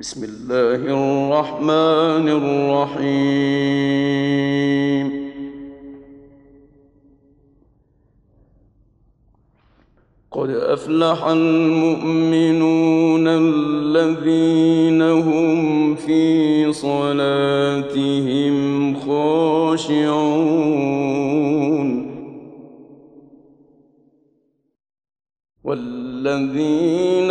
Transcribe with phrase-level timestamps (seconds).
[0.00, 3.04] بسم الله الرحمن الرحيم.
[10.32, 18.54] قد أفلح المؤمنون الذين هم في صلاتهم
[18.94, 20.64] خاشعون.
[25.64, 27.23] والذين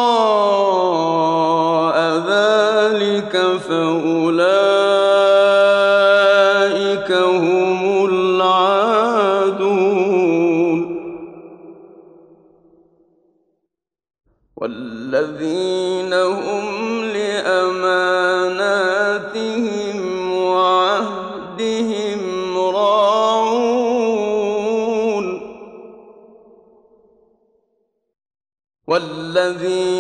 [2.32, 3.34] ذلك
[3.68, 4.42] فأولئك
[7.12, 9.22] هم العادون.
[14.58, 15.71] والذين
[29.42, 29.91] الذي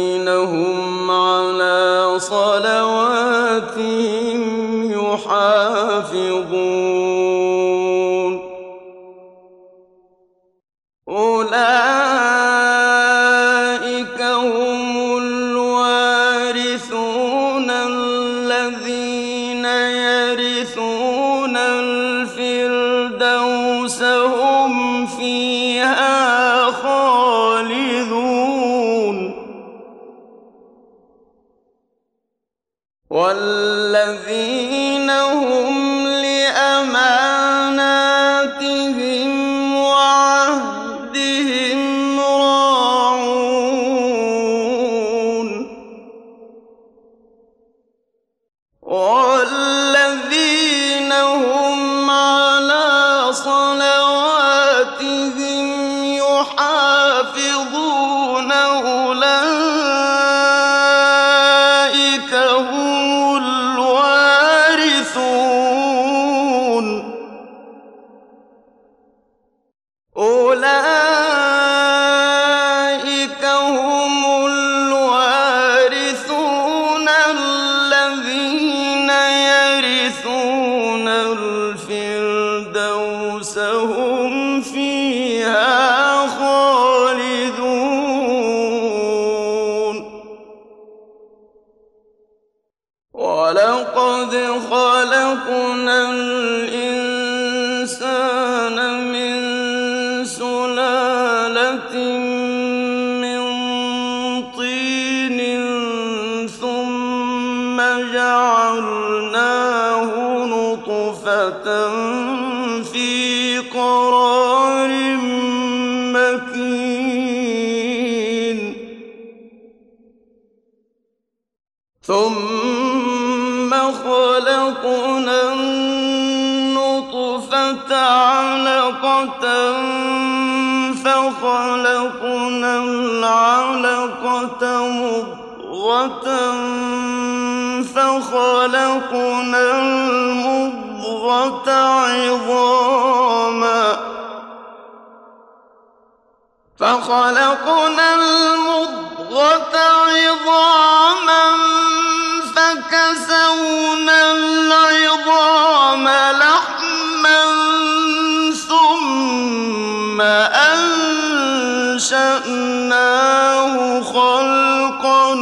[162.71, 165.33] أَنشَأْنَاهُ خَلْقًا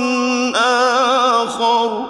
[1.44, 2.06] آخَرَ.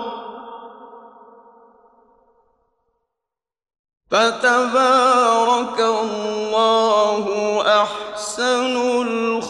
[4.12, 7.26] فتبارك الله
[7.82, 9.49] أحسن الخلق.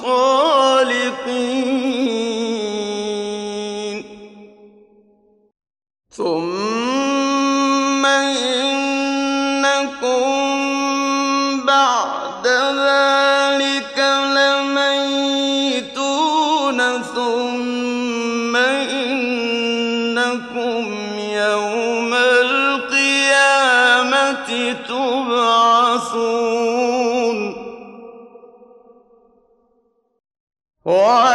[30.89, 31.28] What?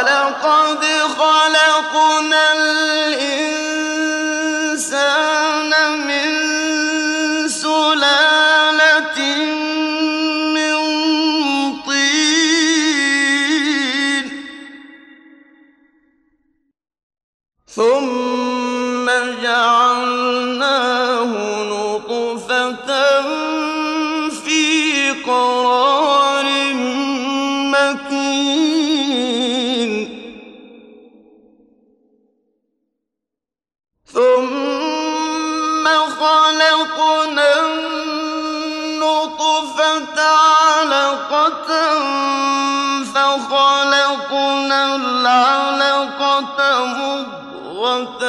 [46.85, 48.23] مضغة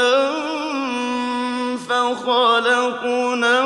[1.89, 3.61] فخلقنا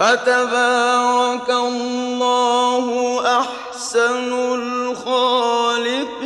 [0.00, 2.86] فتبارك الله
[3.40, 6.19] أحسن الخالق.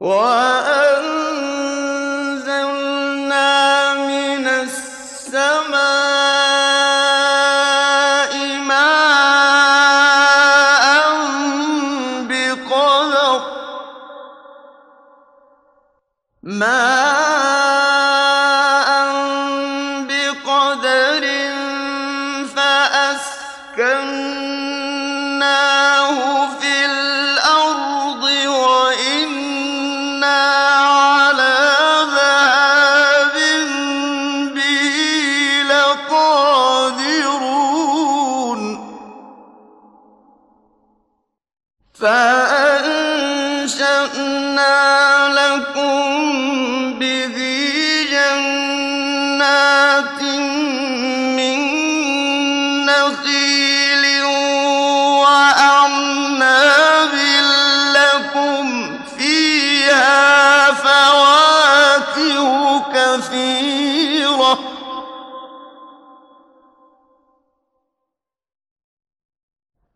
[0.00, 0.77] Whoa!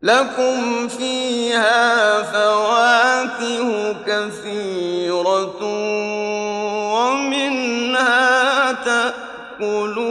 [0.03, 5.63] لكم فيها فواكه كثيرة
[6.93, 8.71] ومنها
[9.59, 10.03] تأكلون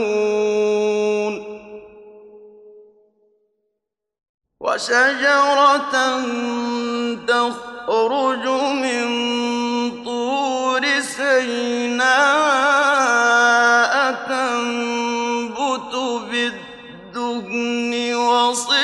[4.60, 5.94] وشجرة
[7.28, 9.06] تخرج من
[10.04, 12.12] طور سيناء
[14.28, 15.94] تنبت
[16.30, 18.81] بالدهن وصيد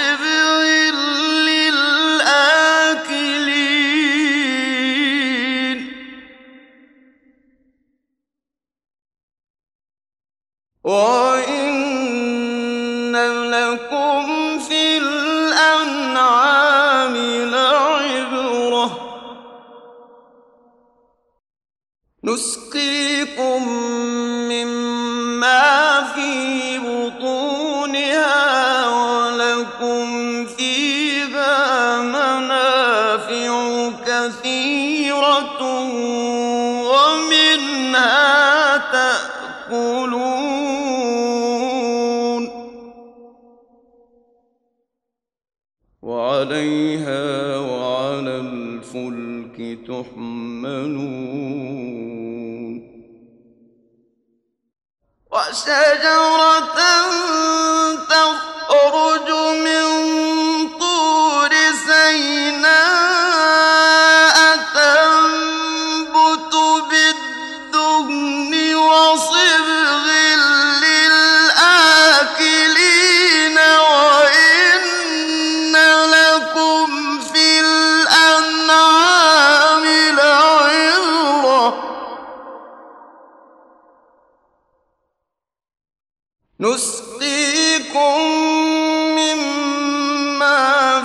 [55.52, 56.97] شجرة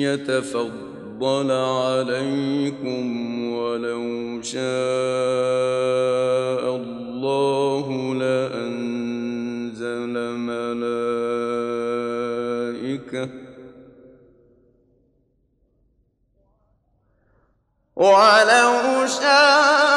[0.00, 3.04] يتفضل عليكم
[3.52, 4.60] ولو شاء
[6.76, 10.90] الله لأنزل ملائكة.
[17.96, 19.89] ولو شاء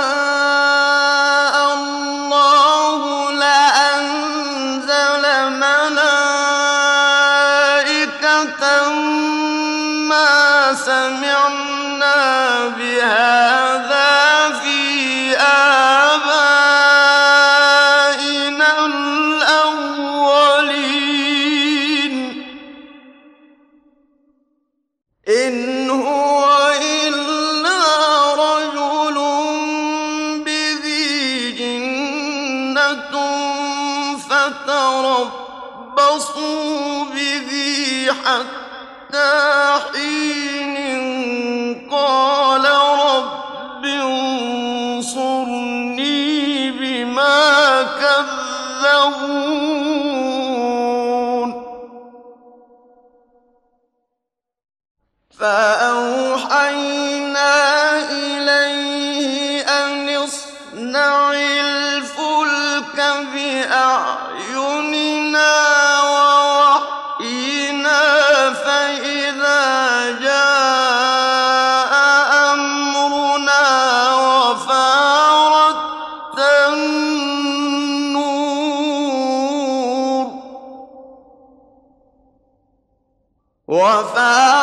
[83.74, 84.63] وفاق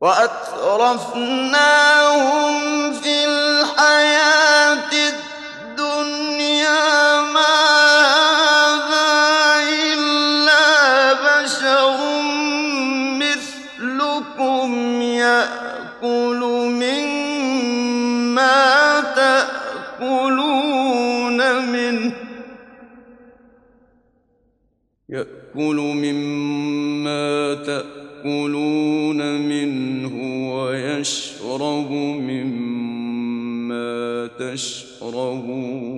[0.00, 1.32] وأترفناهم
[2.92, 4.92] في الحياة
[5.72, 7.56] الدنيا ما
[8.48, 9.10] هذا
[9.92, 12.00] إلا بشر
[13.20, 14.68] مثلكم
[15.02, 16.40] يأكل
[16.80, 18.20] مما
[20.00, 20.60] تأكلون
[21.66, 22.12] منه
[25.08, 25.89] يأكل
[31.50, 33.80] تشرب مما
[34.38, 35.89] تشربون.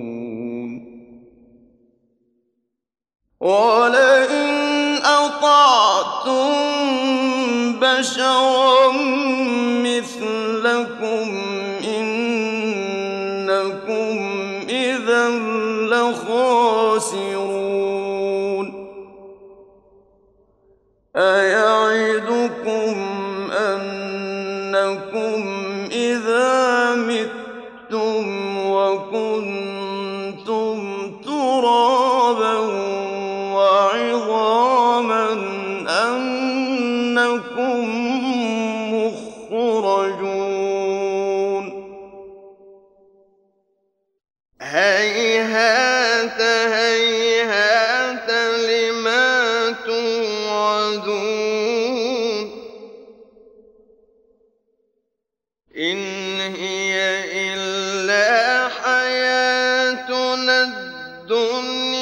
[61.23, 61.92] الدنيا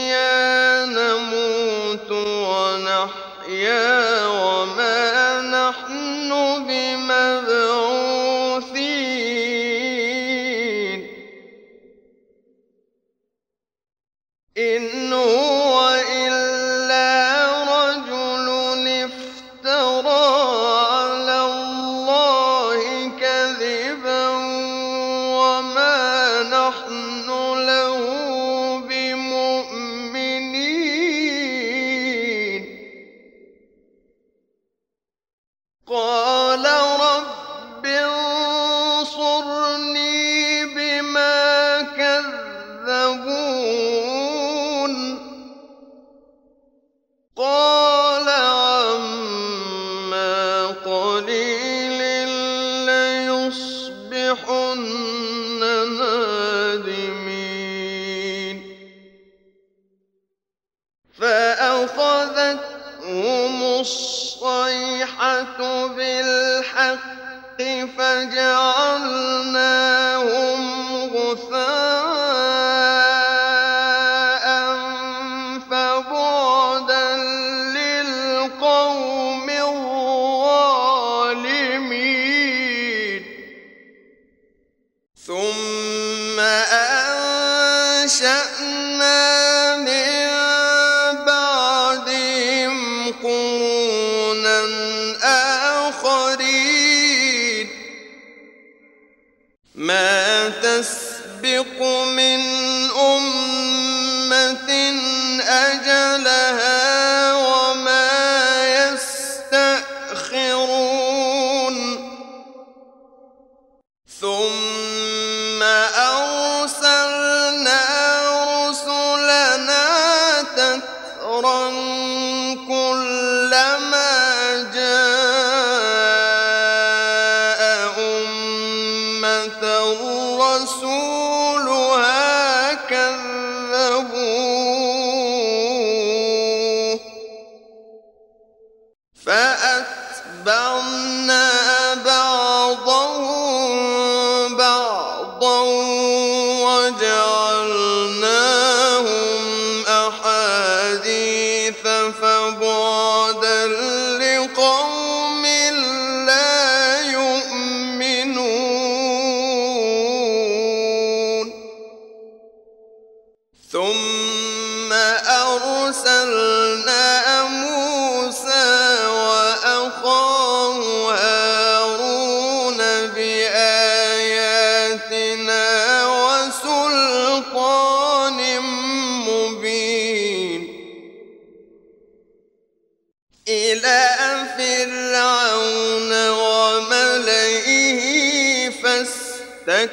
[189.68, 189.90] تك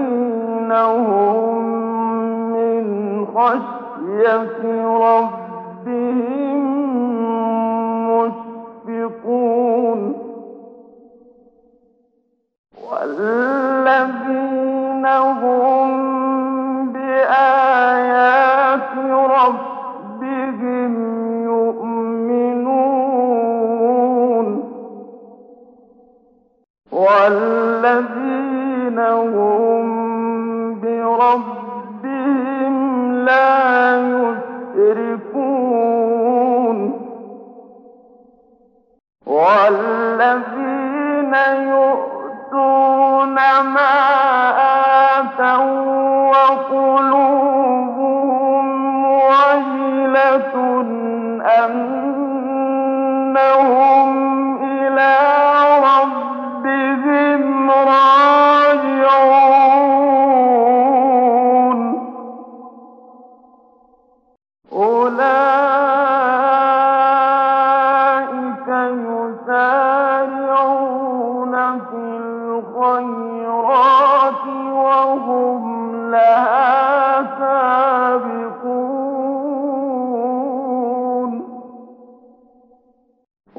[0.73, 1.63] هم
[2.53, 5.42] من خشية ربهم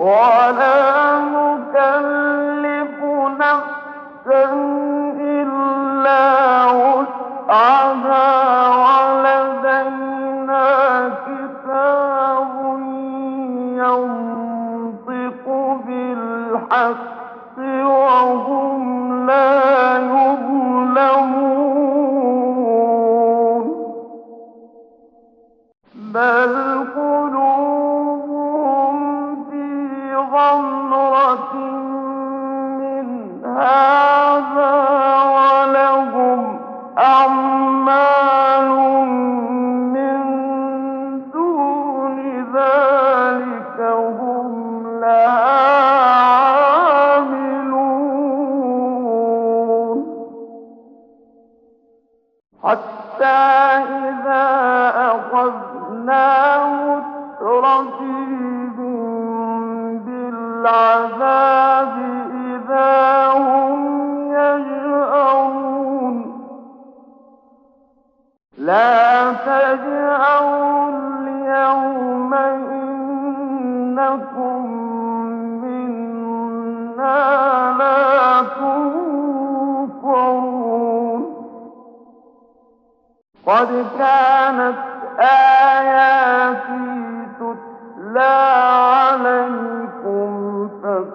[0.03, 0.42] For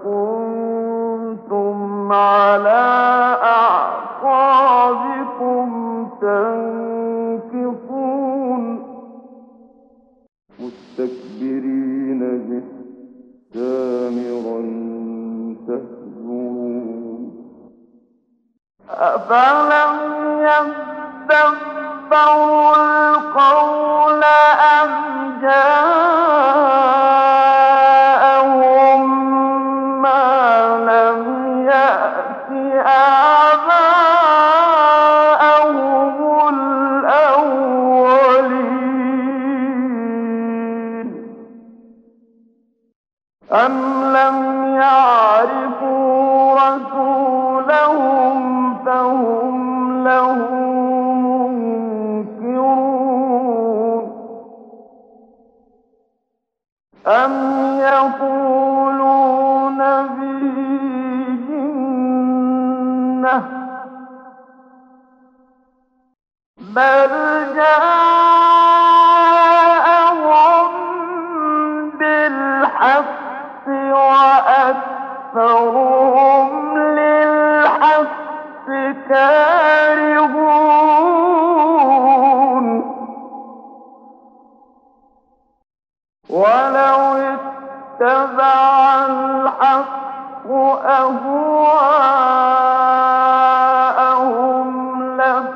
[0.09, 2.98] كنتم على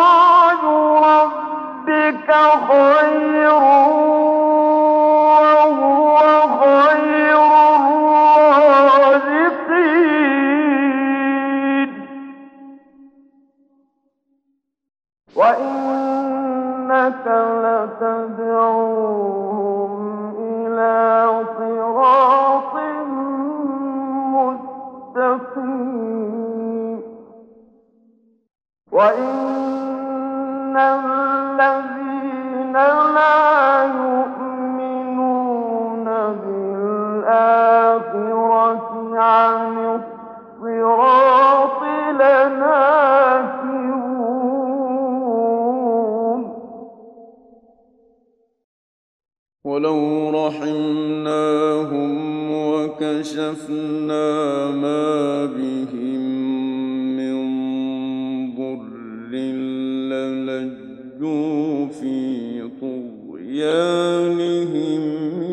[60.44, 64.22] للجوا في طغيانهم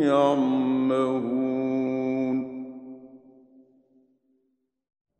[0.01, 1.29] يعمهون.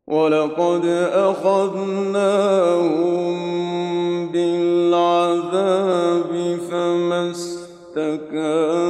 [0.06, 2.60] ولقد أخذناهم
[4.32, 6.30] بالعذاب
[6.70, 8.89] فما استكانوا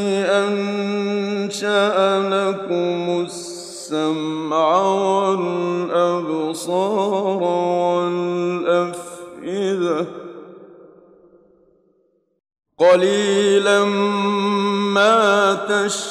[6.51, 7.43] الأبصار
[8.63, 10.05] والأفئدة.
[12.77, 13.85] قليلا
[14.93, 16.10] ما تشاء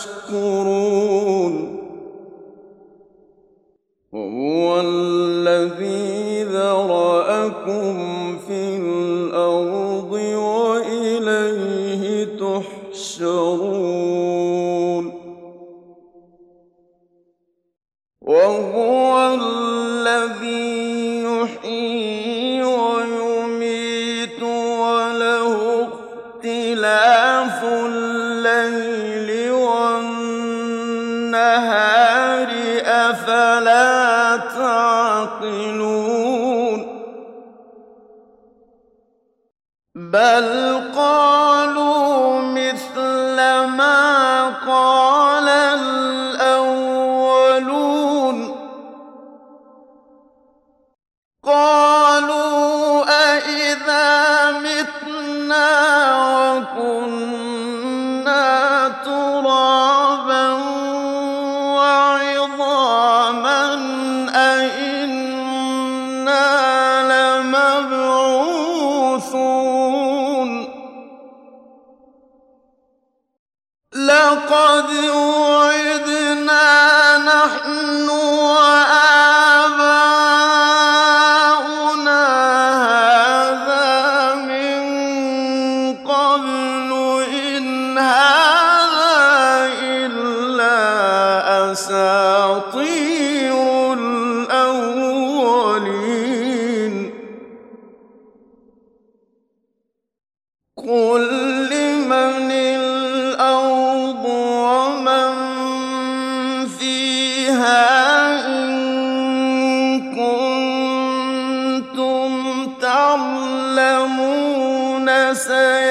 [21.65, 22.00] إن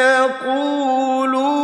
[0.10, 1.59] يقولون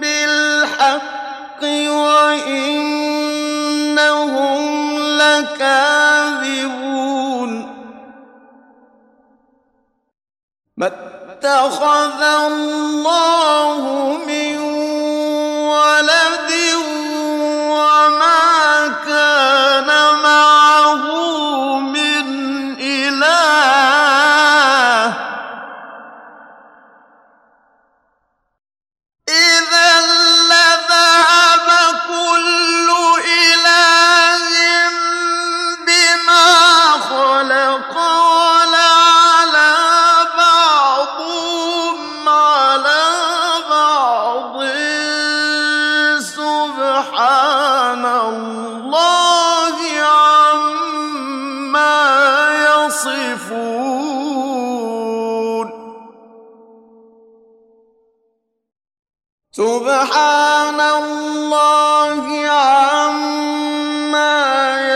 [0.00, 3.38] بالحق وإنهم
[5.18, 6.56] لكاذبون
[10.76, 13.80] ما اتخذ الله
[14.26, 14.58] من
[15.68, 16.25] ولد
[60.26, 63.46] سبحان الله عما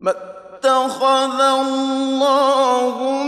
[0.00, 3.19] ما اتخذ الله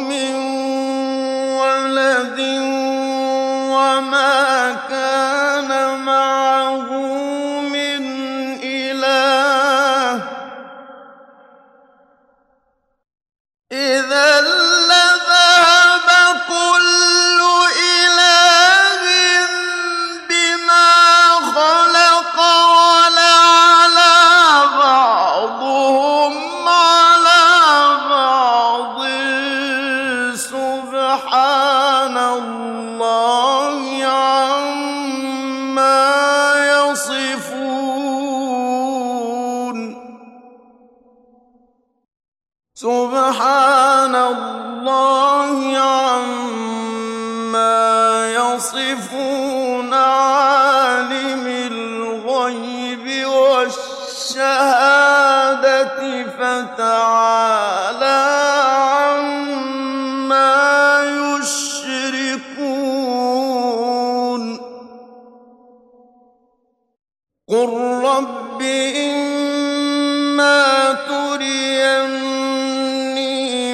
[67.52, 68.62] قل رب
[68.96, 70.62] إما
[71.08, 72.24] تريني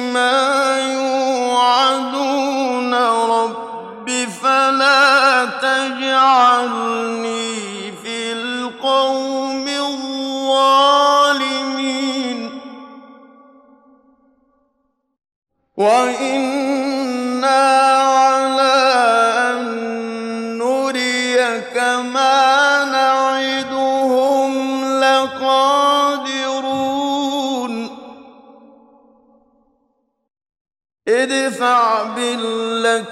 [0.01, 2.13] ما يوعدون
[2.93, 4.09] رب
[4.43, 7.38] فلا تجعلني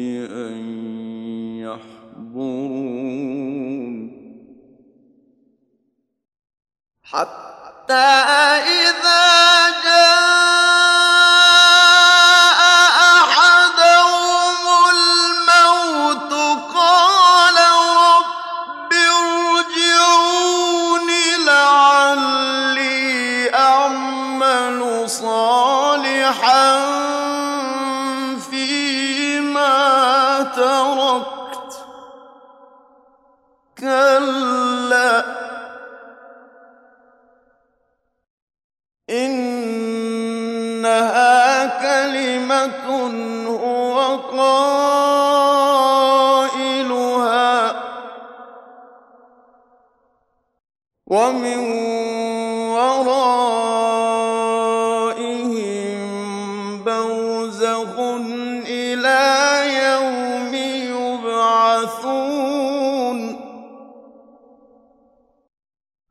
[0.00, 0.56] أن
[1.60, 2.98] يحضرون.
[7.04, 10.38] حتى إذا جاء
[42.66, 44.58] كلمة هو قائلها.
[51.06, 51.58] ومن
[52.70, 53.28] ورائهم
[56.84, 57.98] بوزخ
[58.66, 59.24] إلى
[59.84, 60.54] يوم
[61.24, 61.98] يبعثون.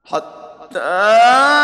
[0.06, 1.57] حتى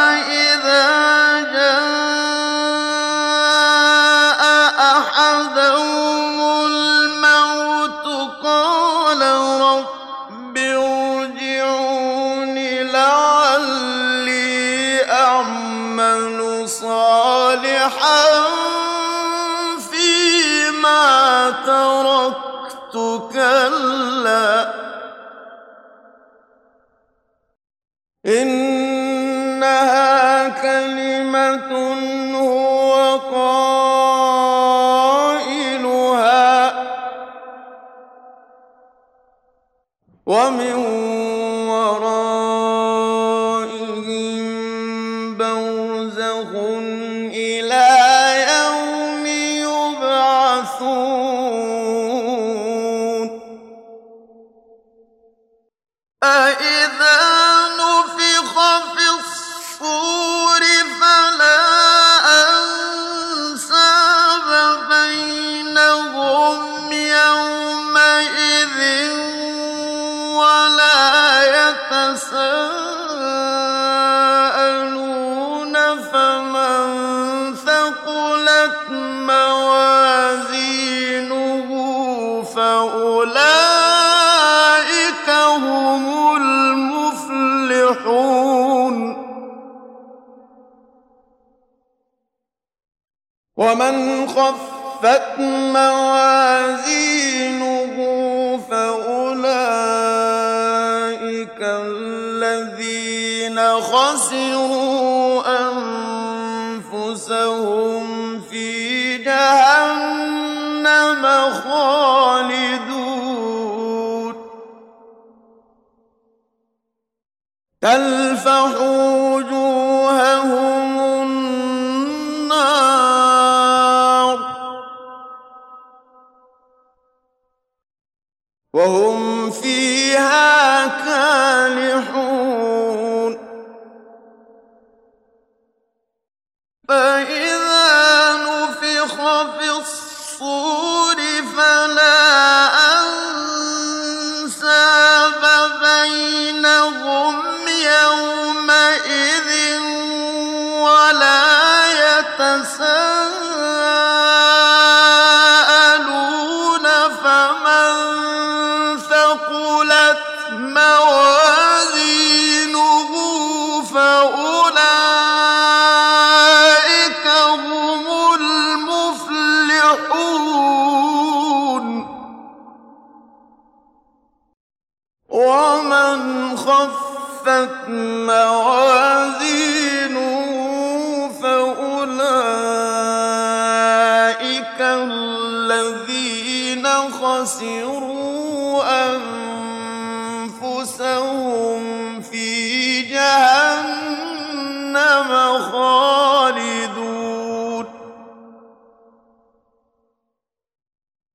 [94.35, 95.03] خفت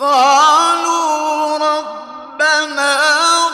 [0.00, 2.96] قالوا ربنا